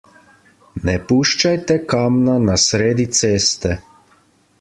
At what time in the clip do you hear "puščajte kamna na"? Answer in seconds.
1.11-2.57